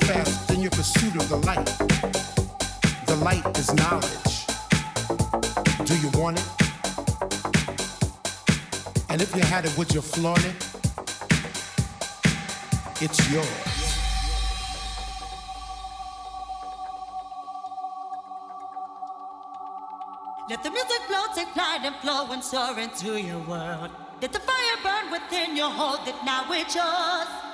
Steadfast 0.00 0.50
in 0.52 0.60
your 0.60 0.70
pursuit 0.70 1.14
of 1.16 1.28
the 1.28 1.36
light. 1.46 1.66
The 3.06 3.16
light 3.16 3.58
is 3.58 3.72
knowledge. 3.74 4.46
Do 5.84 5.98
you 5.98 6.10
want 6.18 6.38
it? 6.38 6.48
And 9.10 9.20
if 9.20 9.34
you 9.34 9.42
had 9.42 9.64
it, 9.64 9.76
would 9.76 9.92
you 9.92 10.00
flaunt 10.00 10.44
it? 10.44 10.54
It's 13.02 13.30
yours. 13.30 13.46
Let 20.48 20.62
the 20.62 20.70
music 20.70 21.02
flow, 21.06 21.24
take 21.34 21.48
flight 21.48 21.80
and 21.84 21.94
flow 21.96 22.26
and 22.30 22.42
soar 22.42 22.78
into 22.78 23.20
your 23.20 23.38
world. 23.40 23.90
Let 24.20 24.32
the 24.32 24.40
fire 24.40 24.76
burn 24.82 25.10
within 25.12 25.56
you, 25.56 25.64
hold 25.64 26.08
it 26.08 26.14
now, 26.24 26.46
it's 26.50 26.74
yours. 26.74 27.49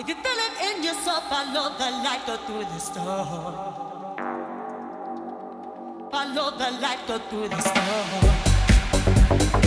If 0.00 0.08
you 0.08 0.14
feel 0.14 0.32
it 0.32 0.76
in 0.76 0.84
your 0.84 0.94
soul, 0.94 1.20
follow 1.22 1.76
the 1.76 1.90
light, 1.90 2.24
go 2.24 2.36
through 2.36 2.66
the 2.66 2.78
storm. 2.78 3.24
Follow 6.12 6.56
the 6.56 6.70
light, 6.80 7.00
go 7.08 7.18
through 7.18 7.48
the 7.48 7.60
storm. 7.60 9.57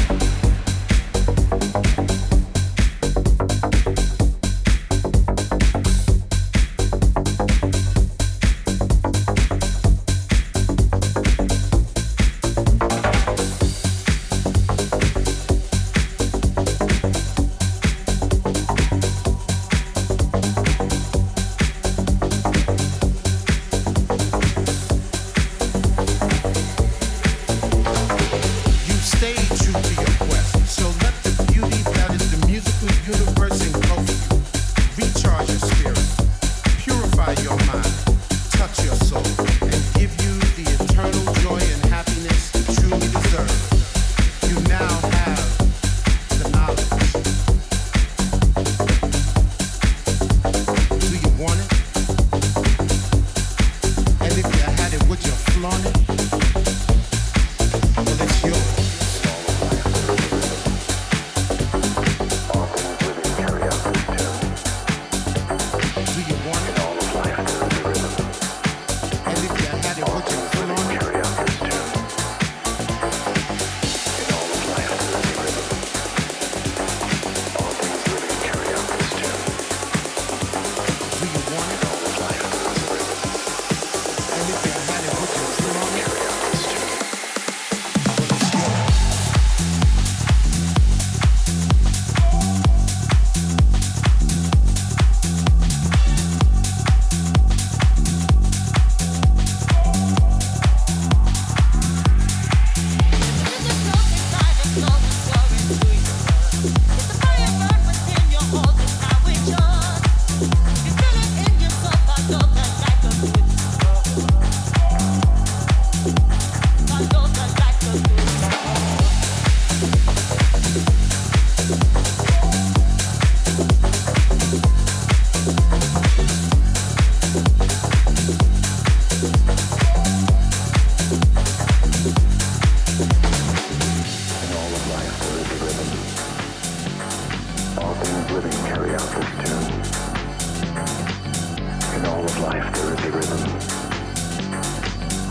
life 142.42 142.74
there 142.74 142.94
is 142.94 143.06
a 143.06 143.12
rhythm. 143.12 143.40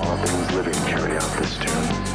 All 0.01 0.17
things 0.19 0.53
living 0.53 0.75
carry 0.87 1.17
out 1.17 1.39
this 1.39 1.57
tune. 1.59 2.10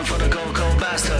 Bye. 0.00 1.17